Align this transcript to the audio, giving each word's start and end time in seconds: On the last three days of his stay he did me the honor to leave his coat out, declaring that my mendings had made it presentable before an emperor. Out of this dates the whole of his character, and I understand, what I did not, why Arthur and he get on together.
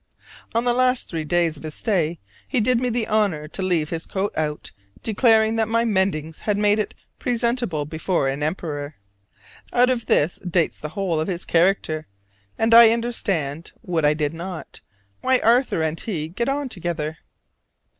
On 0.55 0.63
the 0.63 0.73
last 0.73 1.07
three 1.09 1.23
days 1.23 1.57
of 1.57 1.61
his 1.61 1.75
stay 1.75 2.17
he 2.47 2.59
did 2.59 2.79
me 2.81 2.89
the 2.89 3.05
honor 3.05 3.47
to 3.49 3.61
leave 3.61 3.91
his 3.91 4.07
coat 4.07 4.33
out, 4.35 4.71
declaring 5.03 5.57
that 5.57 5.67
my 5.67 5.85
mendings 5.85 6.39
had 6.39 6.57
made 6.57 6.79
it 6.79 6.95
presentable 7.19 7.85
before 7.85 8.27
an 8.27 8.41
emperor. 8.41 8.95
Out 9.71 9.91
of 9.91 10.07
this 10.07 10.37
dates 10.39 10.79
the 10.79 10.89
whole 10.89 11.19
of 11.19 11.27
his 11.27 11.45
character, 11.45 12.07
and 12.57 12.73
I 12.73 12.89
understand, 12.89 13.73
what 13.83 14.03
I 14.03 14.15
did 14.15 14.33
not, 14.33 14.81
why 15.21 15.37
Arthur 15.37 15.83
and 15.83 15.99
he 15.99 16.29
get 16.29 16.49
on 16.49 16.67
together. 16.67 17.19